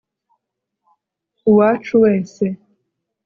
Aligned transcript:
uwacu 1.49 1.93
wese 2.03 2.45